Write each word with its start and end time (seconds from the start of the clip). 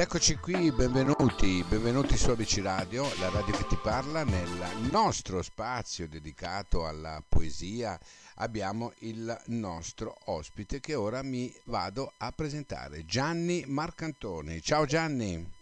eccoci 0.00 0.36
qui, 0.36 0.72
benvenuti, 0.72 1.62
benvenuti 1.62 2.16
su 2.16 2.30
ABC 2.30 2.60
Radio, 2.62 3.02
la 3.18 3.28
radio 3.28 3.54
che 3.54 3.66
ti 3.66 3.76
parla. 3.76 4.24
Nel 4.24 4.48
nostro 4.90 5.42
spazio 5.42 6.08
dedicato 6.08 6.86
alla 6.86 7.22
poesia 7.28 8.00
abbiamo 8.36 8.94
il 9.00 9.38
nostro 9.48 10.16
ospite 10.24 10.80
che 10.80 10.94
ora 10.94 11.22
mi 11.22 11.54
vado 11.64 12.14
a 12.16 12.32
presentare, 12.32 13.04
Gianni 13.04 13.64
Marcantoni. 13.66 14.62
Ciao 14.62 14.86
Gianni. 14.86 15.52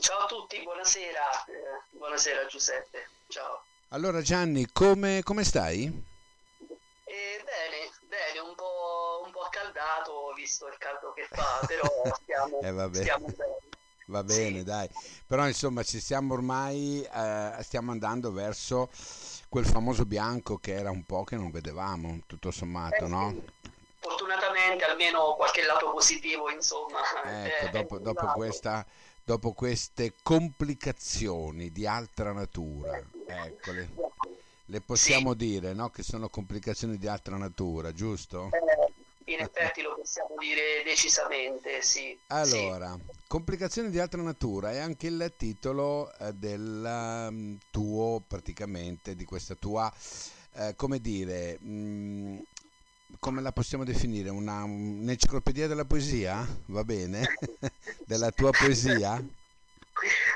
Ciao 0.00 0.18
a 0.18 0.26
tutti, 0.26 0.62
buonasera. 0.62 1.44
Eh, 1.46 1.96
buonasera 1.96 2.44
Giuseppe. 2.44 3.08
Ciao. 3.28 3.64
Allora 3.88 4.20
Gianni, 4.20 4.70
come, 4.70 5.22
come 5.22 5.44
stai? 5.44 5.84
Eh, 5.84 7.42
bene, 7.42 7.90
bene, 8.06 8.38
un 8.38 8.54
po', 8.54 9.22
un 9.24 9.32
po' 9.32 9.40
accaldato 9.44 10.32
visto 10.34 10.66
il 10.66 10.76
caldo 10.76 11.14
che 11.14 11.26
fa, 11.30 11.64
però 11.66 11.86
stiamo, 12.20 12.60
eh, 12.60 12.94
stiamo 12.94 13.26
bene. 13.26 13.61
Va 14.12 14.22
bene, 14.22 14.58
sì. 14.58 14.64
dai. 14.64 14.88
Però 15.26 15.46
insomma 15.46 15.82
ci 15.82 15.98
stiamo 15.98 16.34
ormai, 16.34 17.02
eh, 17.02 17.56
stiamo 17.62 17.92
andando 17.92 18.30
verso 18.30 18.90
quel 19.48 19.64
famoso 19.64 20.04
bianco 20.04 20.58
che 20.58 20.74
era 20.74 20.90
un 20.90 21.04
po' 21.04 21.24
che 21.24 21.36
non 21.36 21.50
vedevamo, 21.50 22.20
tutto 22.26 22.50
sommato, 22.50 23.06
eh, 23.06 23.08
no? 23.08 23.42
Fortunatamente 24.00 24.84
almeno 24.84 25.34
qualche 25.34 25.64
lato 25.64 25.90
positivo, 25.92 26.50
insomma. 26.50 27.00
Ecco, 27.24 27.68
dopo, 27.70 27.98
dopo, 27.98 28.26
questa, 28.34 28.84
dopo, 29.24 29.52
queste 29.52 30.12
complicazioni 30.22 31.72
di 31.72 31.86
altra 31.86 32.32
natura, 32.32 33.02
eccole, 33.26 33.90
le 34.66 34.80
possiamo 34.82 35.30
sì. 35.30 35.36
dire, 35.36 35.72
no? 35.72 35.88
Che 35.88 36.02
sono 36.02 36.28
complicazioni 36.28 36.98
di 36.98 37.08
altra 37.08 37.38
natura, 37.38 37.92
giusto? 37.92 38.50
Eh, 38.52 38.91
in 39.34 39.40
effetti 39.40 39.82
lo 39.82 39.94
possiamo 39.94 40.34
dire 40.38 40.82
decisamente, 40.84 41.82
sì. 41.82 42.18
Allora, 42.28 42.94
sì. 42.94 43.18
complicazioni 43.26 43.90
di 43.90 43.98
altra 43.98 44.22
natura 44.22 44.72
è 44.72 44.78
anche 44.78 45.06
il 45.06 45.32
titolo 45.36 46.12
eh, 46.18 46.32
del 46.32 47.28
um, 47.28 47.58
tuo, 47.70 48.22
praticamente, 48.26 49.14
di 49.14 49.24
questa 49.24 49.54
tua, 49.54 49.92
eh, 50.54 50.74
come 50.76 51.00
dire, 51.00 51.58
mh, 51.60 51.70
mm, 51.70 52.38
come 53.18 53.40
la 53.40 53.52
possiamo 53.52 53.84
definire? 53.84 54.30
Una, 54.30 54.62
un'enciclopedia 54.64 55.66
della 55.66 55.84
poesia? 55.84 56.46
Va 56.66 56.84
bene? 56.84 57.36
della 58.06 58.30
tua 58.30 58.50
poesia? 58.50 59.22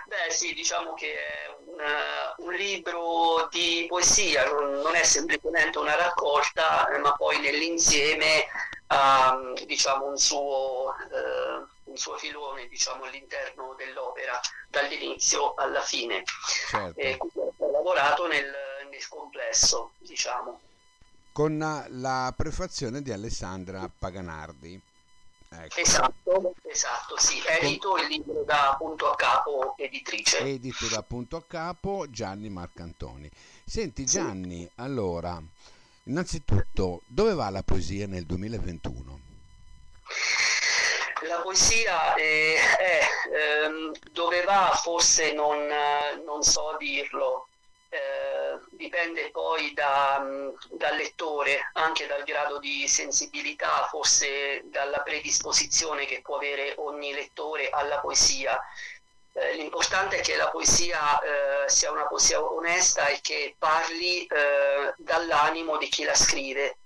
Beh 0.07 0.31
sì, 0.31 0.55
diciamo 0.55 0.95
che 0.95 1.13
è 1.13 1.57
un, 1.67 2.47
un 2.47 2.53
libro 2.55 3.49
di 3.51 3.87
poesia, 3.89 4.45
non, 4.51 4.81
non, 4.81 4.95
è 4.95 5.03
semplicemente 5.03 5.79
una 5.79 5.97
raccolta, 5.97 6.89
ma 7.03 7.13
poi 7.13 7.41
nell'insieme 7.41 8.47
ha 8.89 9.39
diciamo, 9.67 10.07
un, 10.07 10.19
suo, 10.19 10.95
eh, 10.95 11.67
un 11.85 11.97
suo 11.97 12.17
filone 12.17 12.69
diciamo, 12.69 13.05
all'interno 13.05 13.75
dell'opera 13.77 14.41
dall'inizio 14.69 15.55
alla 15.55 15.81
fine. 15.81 16.23
Certo. 16.69 16.99
E 16.99 17.19
ho 17.19 17.71
lavorato 17.71 18.27
nel, 18.27 18.53
nel 18.91 19.09
complesso, 19.09 19.93
diciamo. 19.99 20.61
Con 21.33 21.59
la 21.89 22.33
prefazione 22.37 23.03
di 23.03 23.13
Alessandra 23.13 23.91
Paganardi. 23.99 24.81
Ecco. 25.49 25.81
Esatto, 25.81 26.55
esatto, 26.63 27.17
sì, 27.19 27.41
edito 27.47 27.97
il 27.97 28.09
libro 28.09 28.43
da 28.43 28.75
punto 28.77 29.11
a 29.11 29.15
capo 29.15 29.75
editrice. 29.79 30.39
Edito 30.39 30.89
da 30.89 31.03
punto 31.03 31.37
a 31.37 31.45
capo 31.47 32.07
Gianni 32.11 32.49
Marcantoni. 32.49 33.31
Senti 33.65 34.05
Gianni, 34.05 34.63
sì. 34.63 34.71
allora, 34.77 35.41
Innanzitutto, 36.09 37.03
dove 37.07 37.35
va 37.35 37.51
la 37.51 37.65
poesia 37.65 38.07
nel 38.07 38.27
2021? 38.27 39.21
La 41.29 41.41
poesia 41.41 42.15
è, 42.15 42.55
è 42.79 43.01
ehm, 43.65 43.93
dove 44.13 44.43
va 44.43 44.79
forse 44.81 45.33
non, 45.33 45.67
non 46.25 46.43
so 46.43 46.77
dirlo, 46.79 47.49
eh, 47.89 48.59
dipende 48.71 49.31
poi 49.31 49.73
da, 49.75 50.25
dal 50.71 50.97
lettore, 50.97 51.71
anche 51.73 52.07
dal 52.07 52.23
grado 52.23 52.61
di 52.61 52.87
sensibilità, 52.87 53.89
forse 53.91 54.63
dalla 54.67 55.01
predisposizione 55.01 56.07
che 56.07 56.21
può 56.23 56.37
avere 56.37 56.75
ogni 56.77 57.13
lettore 57.15 57.69
alla 57.69 57.99
poesia. 57.99 58.61
Eh, 59.39 59.55
l'importante 59.57 60.17
è 60.17 60.21
che 60.23 60.35
la 60.35 60.49
poesia 60.49 61.21
eh, 61.21 61.69
sia 61.69 61.91
una 61.91 62.07
poesia 62.07 62.43
onesta 62.43 63.09
e 63.09 63.19
che 63.21 63.55
parli 63.59 64.25
eh, 64.25 64.95
dall'animo 64.97 65.77
di 65.77 65.89
chi 65.89 66.05
la 66.05 66.15
scrive, 66.15 66.79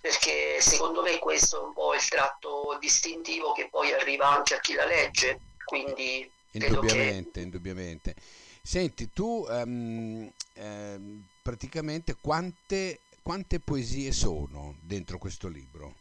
perché 0.00 0.58
secondo 0.62 1.02
me 1.02 1.18
questo 1.18 1.60
è 1.60 1.66
un 1.66 1.74
po' 1.74 1.92
il 1.92 2.08
tratto 2.08 2.78
distintivo 2.80 3.52
che 3.52 3.68
poi 3.70 3.92
arriva 3.92 4.26
anche 4.26 4.54
a 4.54 4.60
chi 4.60 4.72
la 4.72 4.86
legge. 4.86 5.38
Quindi 5.66 6.30
indubbiamente, 6.52 7.30
che... 7.32 7.40
indubbiamente. 7.40 8.14
Senti, 8.62 9.12
tu 9.12 9.44
um, 9.46 10.32
um, 10.54 11.26
praticamente 11.42 12.16
quante, 12.18 13.00
quante 13.22 13.60
poesie 13.60 14.12
sono 14.12 14.76
dentro 14.80 15.18
questo 15.18 15.48
libro? 15.48 15.94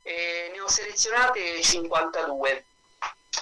Eh, 0.00 0.50
ne 0.50 0.60
ho 0.60 0.68
selezionate 0.68 1.60
52 1.60 2.64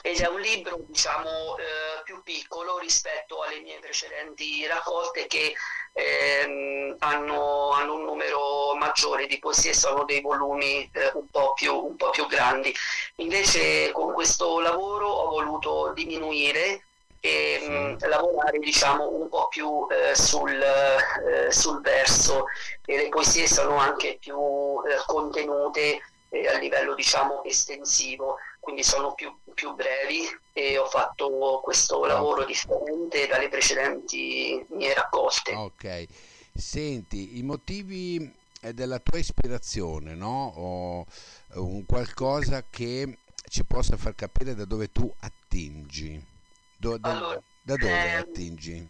ed 0.02 0.20
è 0.20 0.28
un 0.28 0.40
libro 0.40 0.78
diciamo 0.86 1.56
eh, 1.58 2.02
più 2.04 2.22
piccolo 2.22 2.78
rispetto 2.78 3.42
alle 3.42 3.60
mie 3.60 3.78
precedenti 3.80 4.66
raccolte 4.66 5.26
che 5.26 5.54
ehm, 5.92 6.96
hanno, 7.00 7.70
hanno, 7.70 7.94
un 7.94 8.04
numero 8.04 8.74
maggiore 8.76 9.26
di 9.26 9.38
poesie 9.38 9.74
sono 9.74 10.04
dei 10.04 10.20
volumi 10.20 10.88
eh, 10.92 11.10
un, 11.14 11.28
po 11.30 11.52
più, 11.54 11.74
un 11.74 11.96
po' 11.96 12.10
più 12.10 12.26
grandi. 12.26 12.74
Invece 13.16 13.90
con 13.92 14.12
questo 14.12 14.60
lavoro 14.60 15.08
ho 15.08 15.28
voluto 15.28 15.92
diminuire 15.94 16.84
e 17.20 17.58
mh, 17.60 17.72
mm, 17.72 18.08
lavorare 18.08 18.58
diciamo 18.58 19.08
un 19.10 19.28
po' 19.28 19.48
più 19.48 19.86
eh, 19.90 20.14
sul, 20.14 20.60
eh, 20.60 21.52
sul, 21.52 21.80
verso. 21.82 22.46
E 22.84 22.96
le 22.96 23.08
poesie 23.08 23.46
sono 23.46 23.76
anche 23.76 24.16
più 24.18 24.36
eh, 24.36 25.02
contenute 25.06 26.00
eh, 26.30 26.48
a 26.48 26.58
livello 26.58 26.94
diciamo 26.94 27.44
estensivo 27.44 28.36
quindi 28.60 28.84
sono 28.84 29.14
più, 29.14 29.34
più 29.54 29.74
brevi 29.74 30.26
e 30.52 30.78
ho 30.78 30.86
fatto 30.86 31.60
questo 31.62 32.04
lavoro 32.04 32.44
differente 32.44 33.26
dalle 33.26 33.48
precedenti 33.48 34.64
mie 34.68 34.94
raccolte. 34.94 35.54
Ok, 35.54 36.06
senti, 36.54 37.38
i 37.38 37.42
motivi 37.42 38.32
eh, 38.60 38.74
della 38.74 38.98
tua 38.98 39.18
ispirazione, 39.18 40.14
no? 40.14 40.52
O 40.56 41.06
un 41.54 41.84
qualcosa 41.86 42.62
che 42.68 43.18
ci 43.48 43.64
possa 43.64 43.96
far 43.96 44.14
capire 44.14 44.54
da 44.54 44.66
dove 44.66 44.92
tu 44.92 45.12
attingi. 45.20 46.22
Do, 46.76 46.98
da, 46.98 47.10
allora, 47.10 47.42
da, 47.62 47.76
dove 47.76 48.04
eh, 48.04 48.14
attingi? 48.14 48.88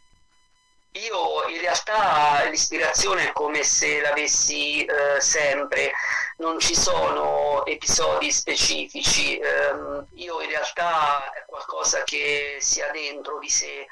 Io 0.93 1.49
in 1.49 1.61
realtà 1.61 2.49
l'ispirazione 2.49 3.29
è 3.29 3.33
come 3.33 3.63
se 3.63 4.01
l'avessi 4.01 4.85
eh, 4.85 5.21
sempre, 5.21 5.93
non 6.41 6.59
ci 6.59 6.75
sono 6.75 7.65
episodi 7.67 8.33
specifici, 8.33 9.39
eh, 9.39 9.45
io 10.15 10.41
in 10.41 10.49
realtà 10.49 11.33
è 11.33 11.45
qualcosa 11.47 12.03
che 12.03 12.57
si 12.61 12.81
ha 12.81 12.91
dentro 12.91 13.39
di 13.39 13.49
sé. 13.49 13.87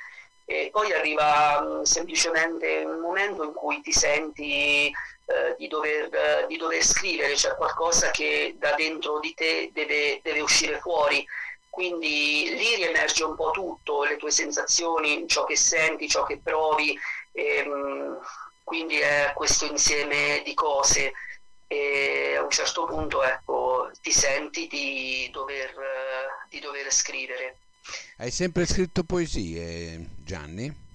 E 0.47 0.71
poi 0.73 0.93
arriva 0.95 1.61
mm, 1.61 1.83
semplicemente 1.83 2.83
un 2.85 3.01
momento 3.01 3.45
in 3.45 3.53
cui 3.53 3.83
ti 3.83 3.93
senti 3.93 4.87
eh, 4.87 5.55
di, 5.59 5.69
dover, 5.69 6.09
eh, 6.11 6.47
di, 6.49 6.57
dover, 6.57 6.83
scrivere, 6.83 7.35
c'è 7.35 7.55
qualcosa 7.55 8.11
che 8.11 8.55
da 8.59 8.73
dentro 8.75 9.21
di 9.21 9.35
te 9.35 9.71
deve, 9.75 10.21
deve 10.23 10.41
uscire 10.41 10.79
fuori. 10.81 11.25
Quindi 11.69 12.55
lì 12.57 12.77
riemerge 12.77 13.25
un 13.25 13.37
po' 13.37 13.51
tutto, 13.51 14.05
le 14.05 14.17
tue 14.17 14.31
sensazioni, 14.31 15.29
ciò 15.29 15.45
che 15.45 15.55
senti, 15.55 16.09
ciò 16.09 16.25
che 16.25 16.41
provi, 16.43 16.99
ehm, 17.33 18.19
quindi 18.65 18.99
è 18.99 19.33
questo 19.35 19.67
insieme 19.67 20.41
di 20.45 20.55
cose 20.55 21.13
e 21.69 22.35
a 22.37 22.43
un 22.43 22.51
certo 22.51 22.87
punto 22.87 23.23
ecco, 23.23 23.91
ti 24.01 24.11
senti 24.11 24.67
di 24.67 25.29
dover, 25.31 25.75
di 26.49 26.59
dover 26.59 26.91
scrivere. 26.91 27.59
Hai 28.17 28.31
sempre 28.31 28.67
scritto 28.67 29.05
poesie, 29.05 30.09
Gianni? 30.25 30.87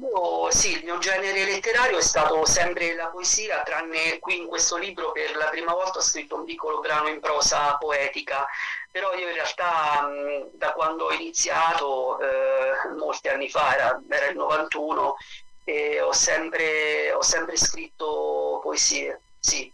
Io, 0.00 0.50
sì, 0.50 0.76
il 0.76 0.84
mio 0.84 0.98
genere 0.98 1.44
letterario 1.44 1.98
è 1.98 2.02
stato 2.02 2.44
sempre 2.46 2.94
la 2.94 3.08
poesia, 3.08 3.62
tranne 3.62 4.18
qui 4.20 4.38
in 4.38 4.46
questo 4.46 4.76
libro 4.76 5.12
per 5.12 5.36
la 5.36 5.46
prima 5.46 5.72
volta 5.72 5.98
ho 5.98 6.02
scritto 6.02 6.36
un 6.36 6.44
piccolo 6.44 6.80
brano 6.80 7.08
in 7.08 7.20
prosa 7.20 7.76
poetica, 7.76 8.46
però 8.90 9.12
io 9.14 9.28
in 9.28 9.34
realtà 9.34 10.08
da 10.52 10.72
quando 10.72 11.06
ho 11.06 11.12
iniziato, 11.12 12.18
eh, 12.20 12.94
molti 12.96 13.28
anni 13.28 13.50
fa, 13.50 13.74
era, 13.74 14.00
era 14.08 14.26
il 14.26 14.36
91, 14.36 15.16
e 15.64 16.00
ho 16.00 16.12
sempre, 16.12 17.12
ho 17.12 17.22
sempre 17.22 17.56
scritto 17.56 18.60
poesie, 18.62 19.20
sì, 19.38 19.70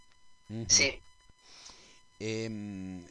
mm-hmm. 0.51 0.65
sì. 0.65 1.01
E, 2.17 2.43
ehm, 2.43 3.05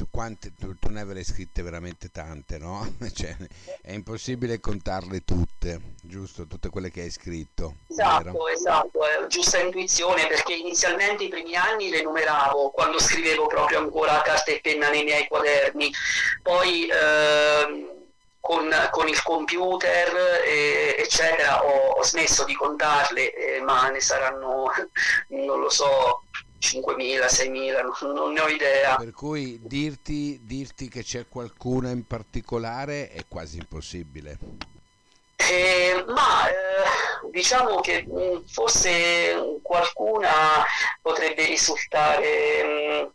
tu 0.00 0.06
quante, 0.10 0.52
tu, 0.58 0.78
tu, 0.78 0.88
ne 0.88 1.02
avrai 1.02 1.22
scritte 1.22 1.60
veramente 1.60 2.10
tante, 2.10 2.56
no? 2.56 2.94
Cioè, 3.14 3.36
è 3.82 3.92
impossibile 3.92 4.58
contarle 4.58 5.24
tutte, 5.24 5.78
giusto? 6.00 6.46
Tutte 6.46 6.70
quelle 6.70 6.90
che 6.90 7.02
hai 7.02 7.10
scritto. 7.10 7.74
Esatto, 7.86 8.24
vero? 8.24 8.48
esatto, 8.48 9.04
è 9.04 9.26
giusta 9.26 9.58
intuizione 9.58 10.26
perché 10.26 10.54
inizialmente 10.54 11.24
i 11.24 11.28
primi 11.28 11.54
anni 11.54 11.90
le 11.90 12.02
numeravo 12.02 12.70
quando 12.70 12.98
scrivevo 12.98 13.46
proprio 13.46 13.80
ancora 13.80 14.18
a 14.18 14.22
carta 14.22 14.50
e 14.50 14.60
penna 14.62 14.88
nei 14.88 15.04
miei 15.04 15.28
quaderni, 15.28 15.92
poi 16.42 16.86
eh, 16.86 17.98
con, 18.40 18.70
con, 18.90 19.06
il 19.06 19.22
computer 19.22 20.16
eh, 20.46 20.96
eccetera 20.98 21.62
ho, 21.62 21.90
ho, 21.90 22.02
smesso 22.02 22.44
di 22.44 22.54
contarle, 22.54 23.34
eh, 23.34 23.60
ma 23.60 23.90
ne 23.90 24.00
saranno, 24.00 24.72
non 25.28 25.60
lo 25.60 25.68
so, 25.68 26.22
5.000, 26.60 27.26
6.000, 27.26 28.12
non 28.12 28.32
ne 28.32 28.40
ho 28.40 28.48
idea. 28.48 28.96
Per 28.96 29.12
cui 29.12 29.58
dirti, 29.62 30.40
dirti 30.42 30.88
che 30.88 31.02
c'è 31.02 31.26
qualcuna 31.28 31.90
in 31.90 32.06
particolare 32.06 33.10
è 33.10 33.24
quasi 33.26 33.58
impossibile. 33.58 34.38
Eh, 35.36 36.04
ma 36.06 36.48
eh, 36.48 37.30
diciamo 37.30 37.80
che 37.80 38.04
mh, 38.06 38.20
mm, 38.20 38.36
forse 38.46 39.58
qualcuna 39.62 40.30
potrebbe 41.00 41.46
risultare 41.46 42.62
mh, 42.62 43.04
mm, 43.04 43.08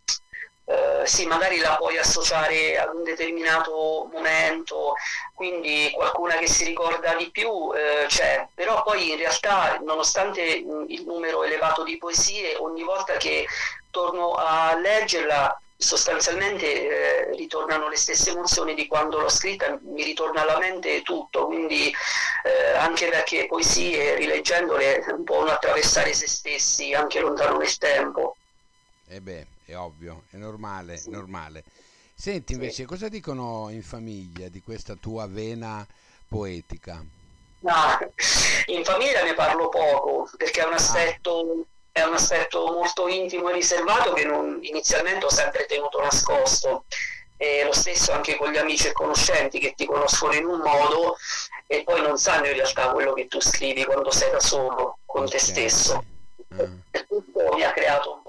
eh, 0.66 1.06
sì, 1.06 1.28
magari 1.28 1.60
la 1.60 1.76
puoi 1.76 1.98
associare 1.98 2.78
ad 2.78 2.94
un 2.96 3.04
determinato 3.04 4.10
momento, 4.12 4.96
quindi 5.34 5.92
qualcuna 5.94 6.38
che 6.38 6.48
si 6.48 6.66
ricorda 6.66 7.14
di 7.14 7.30
più 7.30 7.72
eh, 7.74 8.06
c'è, 8.08 8.48
però 8.54 8.82
poi 8.82 9.12
in 9.12 9.18
realtà 9.18 9.80
nonostante 9.84 10.64
mm, 10.64 10.86
il 10.88 11.04
numero 11.06 11.44
elevato 11.44 11.84
di 11.84 11.98
poesie, 11.98 12.56
ogni 12.56 12.82
volta 12.82 13.16
che 13.18 13.46
torno 13.92 14.34
a 14.34 14.76
leggerla 14.76 15.60
sostanzialmente 15.78 17.28
eh, 17.30 17.36
ritornano 17.36 17.90
le 17.90 17.98
stesse 17.98 18.32
emozioni 18.32 18.74
di 18.74 18.88
quando 18.88 19.20
l'ho 19.20 19.30
scritta, 19.30 19.78
mi 19.84 20.04
ritorna 20.04 20.42
alla 20.42 20.58
mente 20.58 21.04
tutto, 21.04 21.46
quindi 21.46 21.94
eh, 22.44 22.72
anche 22.78 23.08
perché 23.10 23.46
poesie, 23.46 24.16
rileggendole, 24.16 25.04
può 25.24 25.44
attraversare 25.46 26.14
se 26.14 26.28
stessi, 26.28 26.94
anche 26.94 27.20
lontano 27.20 27.58
nel 27.58 27.78
tempo. 27.78 28.38
Eh 29.10 29.20
beh, 29.20 29.46
è 29.66 29.76
ovvio, 29.76 30.24
è 30.30 30.38
normale, 30.38 30.98
sì. 30.98 31.10
normale. 31.10 31.64
Senti 32.14 32.54
invece, 32.54 32.84
sì. 32.84 32.86
cosa 32.86 33.10
dicono 33.10 33.70
in 33.70 33.84
famiglia 33.84 34.48
di 34.48 34.62
questa 34.62 34.96
tua 34.96 35.28
vena 35.28 35.86
poetica? 36.28 37.04
No, 37.60 38.00
in 38.68 38.84
famiglia 38.84 39.24
ne 39.24 39.34
parlo 39.34 39.70
poco, 39.70 40.30
perché 40.38 40.62
è 40.62 40.66
un 40.66 40.74
ah. 40.74 40.78
aspetto... 40.78 41.40
Ah. 41.40 41.74
È 41.96 42.04
un 42.04 42.14
aspetto 42.14 42.74
molto 42.74 43.08
intimo 43.08 43.48
e 43.48 43.54
riservato 43.54 44.12
che 44.12 44.26
non, 44.26 44.60
inizialmente 44.62 45.24
ho 45.24 45.30
sempre 45.30 45.66
tenuto 45.66 46.02
nascosto. 46.02 46.84
E 47.38 47.64
lo 47.64 47.72
stesso 47.72 48.12
anche 48.12 48.36
con 48.36 48.52
gli 48.52 48.58
amici 48.58 48.88
e 48.88 48.92
conoscenti 48.92 49.60
che 49.60 49.76
ti 49.78 49.86
conoscono 49.86 50.34
in 50.34 50.44
un 50.44 50.60
modo 50.60 51.16
e 51.68 51.84
poi 51.84 52.02
non 52.02 52.18
sanno 52.18 52.48
in 52.48 52.54
realtà 52.54 52.92
quello 52.92 53.14
che 53.14 53.28
tu 53.28 53.40
scrivi 53.40 53.86
quando 53.86 54.12
sei 54.12 54.30
da 54.30 54.42
solo 54.42 54.98
con 55.06 55.24
okay. 55.24 55.32
te 55.32 55.40
stesso. 55.40 56.04
Mm. 56.54 56.80
Tutto 57.08 57.54
mi 57.54 57.64
ha 57.64 57.72
creato 57.72 58.14
un 58.16 58.22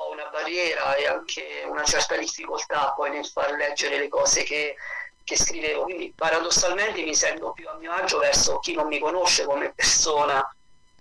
barriera 0.47 0.95
e 0.95 1.07
anche 1.07 1.43
una 1.69 1.83
certa 1.83 2.17
difficoltà 2.17 2.93
poi 2.95 3.11
nel 3.11 3.27
far 3.27 3.53
leggere 3.53 3.99
le 3.99 4.09
cose 4.09 4.45
che, 4.45 4.77
che 5.25 5.37
scrivevo. 5.37 5.83
Quindi 5.83 6.13
paradossalmente 6.15 7.03
mi 7.03 7.15
sento 7.15 7.53
più 7.53 7.69
a 7.69 7.77
mio 7.77 7.91
agio 7.91 8.19
verso 8.19 8.59
chi 8.61 8.75
non 8.75 8.87
mi 8.87 8.99
conosce 9.01 9.45
come 9.45 9.73
persona. 9.75 10.49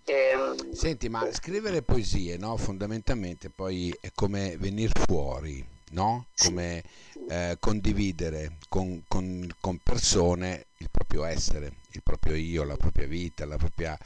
Ehm, 0.05 0.71
Senti, 0.71 1.09
ma 1.09 1.31
scrivere 1.31 1.81
poesie, 1.81 2.37
no? 2.37 2.57
fondamentalmente 2.57 3.49
poi 3.49 3.95
è 3.99 4.09
come 4.13 4.57
venire 4.57 4.91
fuori, 5.05 5.65
no? 5.91 6.27
come 6.37 6.83
eh, 7.29 7.57
condividere 7.59 8.57
con, 8.69 9.03
con, 9.07 9.47
con 9.59 9.79
persone 9.83 10.67
il 10.77 10.89
proprio 10.89 11.23
essere 11.23 11.71
il 11.95 12.03
proprio 12.03 12.35
io, 12.35 12.63
la 12.63 12.75
propria 12.75 13.07
vita, 13.07 13.45
la 13.45 13.57
propria, 13.57 13.97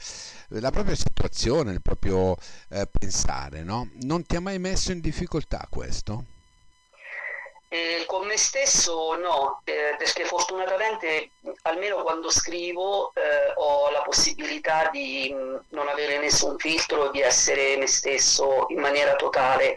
la 0.48 0.70
propria 0.70 0.94
situazione, 0.94 1.72
il 1.72 1.82
proprio 1.82 2.36
eh, 2.68 2.88
pensare, 2.90 3.62
no? 3.62 3.90
Non 4.02 4.24
ti 4.24 4.36
ha 4.36 4.40
mai 4.40 4.58
messo 4.58 4.92
in 4.92 5.00
difficoltà 5.00 5.66
questo? 5.68 6.38
Eh, 7.72 8.02
con 8.06 8.26
me 8.26 8.36
stesso 8.36 9.14
no, 9.16 9.60
eh, 9.62 9.94
perché 9.96 10.24
fortunatamente 10.24 11.30
almeno 11.62 12.02
quando 12.02 12.28
scrivo 12.28 13.12
eh, 13.14 13.52
ho 13.54 13.90
la 13.90 14.02
possibilità 14.02 14.88
di 14.90 15.32
mh, 15.32 15.38
mm, 15.40 15.56
non 15.68 15.86
avere 15.86 16.18
nessun 16.18 16.58
filtro, 16.58 17.10
di 17.10 17.20
essere 17.20 17.76
me 17.76 17.86
stesso 17.86 18.66
in 18.70 18.80
maniera 18.80 19.14
totale 19.14 19.76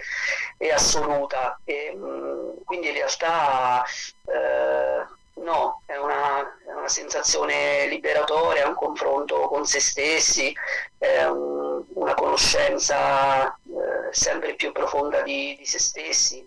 e 0.57 0.71
assoluta. 0.71 1.59
E, 1.65 1.93
mh, 1.93 2.03
mm, 2.03 2.49
quindi 2.65 2.87
in 2.87 2.93
realtà 2.95 3.83
eh, 4.25 5.05
no, 5.41 5.81
è 5.85 5.95
una, 5.95 6.41
è 6.65 6.71
una, 6.73 6.87
sensazione 6.87 7.85
liberatoria, 7.85 8.67
un 8.67 8.73
confronto 8.73 9.47
con 9.47 9.67
se 9.67 9.79
stessi, 9.79 10.51
un, 10.97 11.83
una 11.93 12.13
conoscenza 12.15 13.55
eh, 13.67 14.11
sempre 14.11 14.55
più 14.55 14.71
profonda 14.71 15.21
di, 15.21 15.55
di, 15.59 15.65
se 15.65 15.77
stessi. 15.77 16.43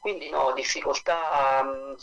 Quindi 0.00 0.30
no, 0.30 0.52
difficoltà 0.54 1.62
mm, 1.62 1.94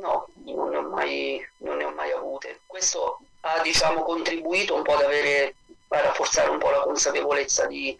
no, 0.00 0.28
non 0.44 0.68
ne 0.68 0.76
ho 0.76 0.88
mai, 0.88 1.48
non 1.58 1.78
ne 1.78 1.84
ho 1.84 1.94
mai 1.94 2.12
avute. 2.12 2.60
Questo 2.66 3.20
ha 3.40 3.60
diciamo, 3.62 4.02
contribuito 4.02 4.74
un 4.74 4.82
po' 4.82 4.94
ad 4.94 5.04
avere, 5.04 5.56
a 5.88 6.00
rafforzare 6.00 6.50
un 6.50 6.58
po' 6.58 6.70
la 6.70 6.82
consapevolezza 6.82 7.66
di, 7.66 7.96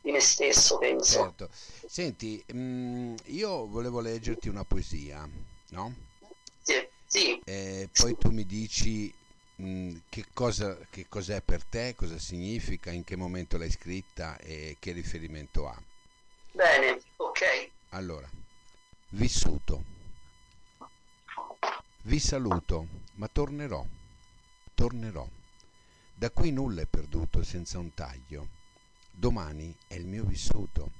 di 0.00 0.12
me 0.12 0.20
stesso, 0.20 0.78
penso. 0.78 1.22
Certo. 1.22 1.48
Senti, 1.86 2.42
mh, 2.46 2.58
mm, 2.58 3.14
io 3.26 3.66
volevo 3.66 4.00
leggerti 4.00 4.48
una 4.48 4.64
poesia, 4.64 5.28
no? 5.70 5.94
Sì. 7.08 7.40
Eh, 7.44 7.88
poi 7.90 8.18
tu 8.18 8.30
mi 8.30 8.44
dici 8.44 9.12
mh, 9.56 9.66
mm, 9.66 9.96
che, 10.10 10.26
cosa, 10.34 10.78
che 10.90 11.06
cos'è 11.08 11.40
per 11.40 11.64
te, 11.64 11.94
cosa 11.96 12.18
significa, 12.18 12.90
in 12.90 13.02
che 13.02 13.16
momento 13.16 13.56
l'hai 13.56 13.70
scritta 13.70 14.36
e 14.38 14.76
che 14.78 14.92
riferimento 14.92 15.66
ha. 15.66 15.82
Bene. 16.52 17.00
Allora, 17.90 18.28
vissuto. 19.10 19.84
Vi 22.02 22.18
saluto, 22.18 22.86
ma 23.14 23.28
tornerò, 23.28 23.84
tornerò. 24.74 25.28
Da 26.14 26.30
qui 26.30 26.50
nulla 26.50 26.82
è 26.82 26.86
perduto 26.86 27.42
senza 27.42 27.78
un 27.78 27.92
taglio. 27.94 28.48
Domani 29.10 29.74
è 29.86 29.94
il 29.94 30.06
mio 30.06 30.24
vissuto. 30.24 30.92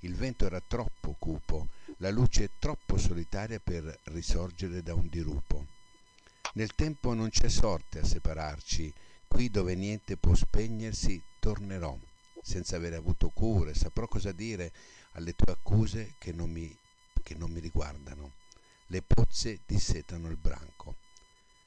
Il 0.00 0.14
vento 0.14 0.46
era 0.46 0.60
troppo 0.60 1.14
cupo 1.18 1.68
la 2.00 2.10
luce 2.10 2.44
è 2.44 2.50
troppo 2.60 2.96
solitaria 2.96 3.58
per 3.58 3.98
risorgere 4.04 4.84
da 4.84 4.94
un 4.94 5.08
dirupo. 5.08 5.66
Nel 6.54 6.72
tempo 6.76 7.12
non 7.12 7.28
c'è 7.28 7.48
sorte 7.48 7.98
a 7.98 8.04
separarci, 8.04 8.92
qui 9.26 9.50
dove 9.50 9.74
niente 9.74 10.16
può 10.16 10.32
spegnersi 10.34 11.20
tornerò, 11.40 11.98
senza 12.40 12.76
avere 12.76 12.94
avuto 12.94 13.30
cure, 13.30 13.74
saprò 13.74 14.06
cosa 14.06 14.30
dire 14.30 14.72
alle 15.18 15.34
tue 15.34 15.52
accuse 15.52 16.14
che 16.18 16.32
non 16.32 16.50
mi, 16.50 16.74
che 17.22 17.34
non 17.34 17.50
mi 17.50 17.60
riguardano. 17.60 18.32
Le 18.86 19.02
pozze 19.02 19.60
dissetano 19.66 20.28
il 20.28 20.36
branco. 20.36 20.94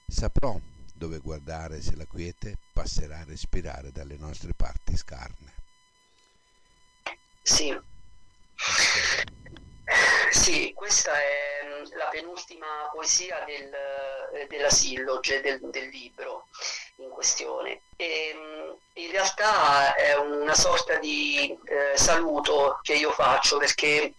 Saprò 0.08 0.60
dove 0.94 1.20
guardare 1.20 1.82
se 1.82 1.96
la 1.96 2.06
quiete 2.06 2.58
passerà 2.74 3.20
a 3.20 3.24
respirare 3.26 3.92
dalle 3.92 4.18
nostre 4.18 4.54
parti 4.54 4.96
scarne. 4.96 5.54
Sì. 7.42 7.78
Sì, 10.32 10.72
questa 10.74 11.12
è 11.14 11.60
mm, 11.66 11.98
la 11.98 12.06
penultima 12.06 12.66
poesia 12.94 13.44
del, 13.46 13.74
eh, 14.34 14.48
della 14.48 14.70
silloge 14.70 15.42
del, 15.42 15.60
del, 15.70 15.90
libro 15.90 16.48
in 17.02 17.10
questione. 17.10 17.82
E, 17.96 18.34
mm, 18.36 18.70
in 18.94 19.12
realtà 19.12 19.96
è 19.96 20.16
una 20.18 20.56
sorta 20.56 20.98
di 20.98 21.58
eh, 21.66 21.98
saluto 21.98 22.80
che 22.82 22.94
io 22.94 23.12
faccio 23.12 23.58
perché 23.58 24.14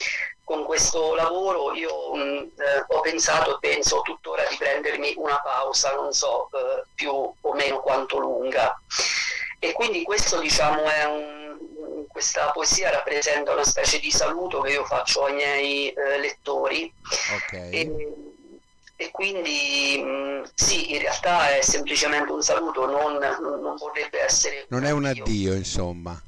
con 0.44 0.64
questo 0.64 1.14
lavoro 1.14 1.72
io 1.74 2.14
mh, 2.14 2.20
mm, 2.20 2.36
eh, 2.58 2.84
ho 2.88 3.00
pensato 3.00 3.54
e 3.54 3.58
penso 3.60 4.00
tuttora 4.02 4.44
di 4.46 4.56
prendermi 4.56 5.14
una 5.16 5.40
pausa, 5.40 5.94
non 5.94 6.12
so 6.12 6.48
eh, 6.52 6.84
più 6.94 7.12
o 7.12 7.52
meno 7.54 7.80
quanto 7.80 8.18
lunga. 8.18 8.78
E 9.58 9.72
quindi 9.72 10.02
questo 10.02 10.40
diciamo 10.40 10.82
è 10.84 11.04
un 11.04 11.40
questa 12.08 12.50
poesia 12.50 12.90
rappresenta 12.90 13.52
una 13.52 13.64
specie 13.64 13.98
di 13.98 14.10
saluto 14.10 14.60
che 14.60 14.72
io 14.72 14.84
faccio 14.84 15.24
ai 15.24 15.32
miei 15.32 15.88
eh, 15.88 16.18
lettori. 16.18 16.92
Okay. 17.46 17.70
E, 17.70 18.31
e, 19.04 19.10
quindi 19.10 20.02
mh, 20.02 20.50
sì, 20.54 20.92
in 20.92 21.00
realtà 21.00 21.56
è 21.56 21.62
semplicemente 21.62 22.30
un 22.30 22.42
saluto, 22.42 22.86
non, 22.86 23.18
non 23.18 23.76
vorrebbe 23.76 24.20
essere... 24.20 24.66
Non 24.68 24.82
un 24.82 24.86
è 24.86 24.90
un 24.90 25.04
addio, 25.04 25.54
insomma. 25.54 26.20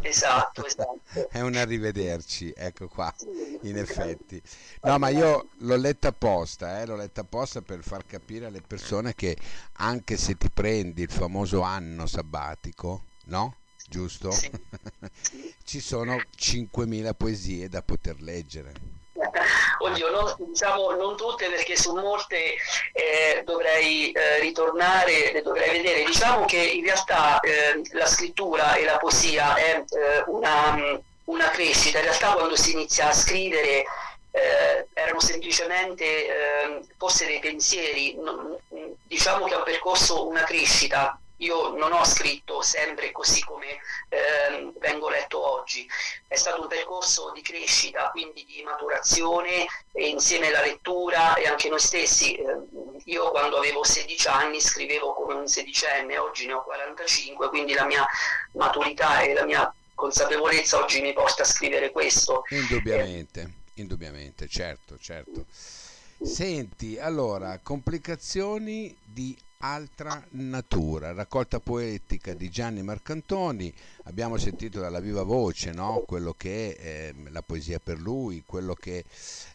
Esatto, 0.00 0.64
esatto. 0.66 1.28
è 1.30 1.40
un 1.40 1.56
arrivederci, 1.56 2.52
ecco 2.54 2.88
qua, 2.88 3.12
in 3.62 3.78
effetti. 3.78 4.40
No, 4.82 4.98
ma 4.98 5.08
io 5.08 5.48
l'ho 5.58 5.76
letta 5.76 6.08
apposta, 6.08 6.80
eh, 6.80 6.86
l'ho 6.86 6.96
letta 6.96 7.22
apposta 7.22 7.62
per 7.62 7.82
far 7.82 8.04
capire 8.04 8.46
alle 8.46 8.60
persone 8.60 9.14
che 9.14 9.36
anche 9.74 10.16
se 10.16 10.36
ti 10.36 10.50
prendi 10.50 11.02
il 11.02 11.10
famoso 11.10 11.62
anno 11.62 12.06
sabbatico, 12.06 13.04
no? 13.26 13.56
giusto? 13.88 14.30
Sì. 14.30 14.50
Ci 15.64 15.80
sono 15.80 16.16
5.000 16.16 17.14
poesie 17.16 17.68
da 17.68 17.82
poter 17.82 18.20
leggere. 18.20 18.72
Oddio, 19.78 20.10
non, 20.10 20.34
diciamo 20.38 20.92
non 20.92 21.16
tutte 21.16 21.48
perché 21.48 21.76
su 21.76 21.94
molte 21.94 22.54
eh, 22.92 23.42
dovrei 23.44 24.12
eh, 24.12 24.40
ritornare, 24.40 25.32
le 25.32 25.42
dovrei 25.42 25.70
vedere. 25.70 26.04
Diciamo 26.04 26.44
che 26.44 26.58
in 26.58 26.84
realtà 26.84 27.40
eh, 27.40 27.82
la 27.92 28.06
scrittura 28.06 28.74
e 28.74 28.84
la 28.84 28.96
poesia 28.98 29.54
è 29.56 29.84
eh, 29.88 30.24
una, 30.26 31.00
una, 31.24 31.48
crescita, 31.50 31.98
in 31.98 32.04
realtà 32.04 32.32
quando 32.32 32.56
si 32.56 32.72
inizia 32.72 33.08
a 33.08 33.12
scrivere 33.12 33.84
eh, 34.30 34.86
erano 34.92 35.20
semplicemente 35.20 36.82
forse 36.96 37.26
dei 37.26 37.38
pensieri, 37.38 38.16
non, 38.16 38.56
diciamo 39.06 39.46
che 39.46 39.54
ho 39.54 39.62
percorso 39.62 40.26
una 40.26 40.42
crescita. 40.42 41.18
Io 41.38 41.74
non 41.76 41.92
ho 41.92 42.04
scritto 42.04 42.62
sempre 42.62 43.10
così 43.10 43.42
come 43.42 43.66
eh, 44.08 44.72
vengo 44.78 45.08
letto 45.08 45.44
oggi, 45.44 45.83
percorso 46.94 47.32
di 47.34 47.42
crescita, 47.42 48.10
quindi 48.10 48.44
di 48.44 48.62
maturazione 48.62 49.66
e 49.92 50.08
insieme 50.08 50.48
alla 50.48 50.62
lettura 50.62 51.34
e 51.34 51.46
anche 51.46 51.68
noi 51.68 51.80
stessi. 51.80 52.34
Eh, 52.34 52.44
io 53.06 53.30
quando 53.30 53.56
avevo 53.56 53.82
16 53.84 54.28
anni 54.28 54.60
scrivevo 54.60 55.12
come 55.14 55.34
un 55.34 55.48
sedicenne, 55.48 56.18
oggi 56.18 56.46
ne 56.46 56.52
ho 56.52 56.62
45, 56.62 57.48
quindi 57.48 57.74
la 57.74 57.84
mia 57.84 58.06
maturità 58.52 59.20
e 59.20 59.34
la 59.34 59.44
mia 59.44 59.72
consapevolezza 59.94 60.78
oggi 60.78 61.00
mi 61.00 61.12
porta 61.12 61.42
a 61.42 61.46
scrivere 61.46 61.90
questo. 61.90 62.44
Indubbiamente, 62.50 63.40
eh. 63.40 63.80
indubbiamente, 63.80 64.48
certo, 64.48 64.96
certo. 64.98 65.46
Senti, 66.22 66.98
allora, 66.98 67.58
complicazioni 67.62 68.96
di 69.02 69.36
altra 69.64 70.22
natura, 70.32 71.12
raccolta 71.12 71.58
poetica 71.58 72.34
di 72.34 72.50
Gianni 72.50 72.82
Marcantoni, 72.82 73.72
abbiamo 74.04 74.36
sentito 74.36 74.78
dalla 74.78 75.00
viva 75.00 75.22
voce 75.22 75.72
no? 75.72 76.02
quello 76.06 76.34
che 76.36 76.76
è 76.76 76.86
eh, 76.86 77.14
la 77.30 77.40
poesia 77.40 77.78
per 77.78 77.98
lui, 77.98 78.42
quello 78.44 78.74
che 78.74 79.06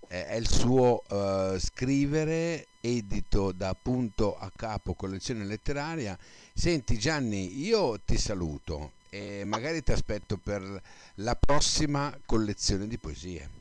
eh, 0.07 0.25
è 0.25 0.35
il 0.35 0.47
suo 0.47 1.03
eh, 1.07 1.59
scrivere, 1.59 2.65
edito 2.81 3.51
da 3.51 3.75
punto 3.79 4.35
a 4.35 4.51
capo 4.55 4.95
collezione 4.95 5.45
letteraria. 5.45 6.17
Senti 6.53 6.97
Gianni, 6.97 7.63
io 7.63 7.99
ti 7.99 8.17
saluto 8.17 8.93
e 9.11 9.43
magari 9.45 9.83
ti 9.83 9.91
aspetto 9.91 10.37
per 10.37 10.81
la 11.15 11.35
prossima 11.35 12.17
collezione 12.25 12.87
di 12.87 12.97
poesie. 12.97 13.58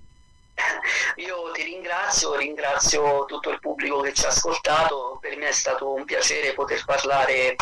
Io 1.18 1.50
ti 1.52 1.62
ringrazio, 1.62 2.36
ringrazio 2.36 3.24
tutto 3.24 3.50
il 3.50 3.58
pubblico 3.58 4.00
che 4.00 4.12
ci 4.12 4.24
ha 4.24 4.28
ascoltato, 4.28 5.18
per 5.20 5.36
me 5.36 5.48
è 5.48 5.52
stato 5.52 5.92
un 5.92 6.04
piacere 6.04 6.54
poter 6.54 6.84
parlare 6.84 7.56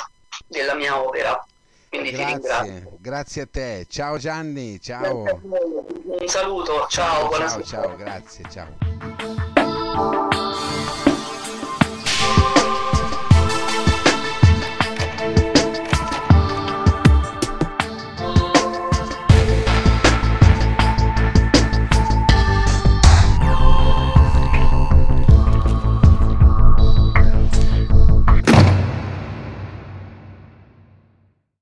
della 0.46 0.74
mia 0.74 1.00
opera. 1.00 1.42
Quindi 1.88 2.10
grazie. 2.10 2.86
Grazie 2.98 3.42
a 3.42 3.48
te, 3.50 3.86
ciao 3.88 4.18
Gianni, 4.18 4.78
ciao. 4.78 5.22
Un 5.22 6.26
saluto, 6.26 6.86
ciao, 6.90 7.30
ciao, 7.30 7.48
ciao, 7.48 7.62
ciao 7.62 7.96
grazie, 7.96 8.44
ciao. 8.50 10.35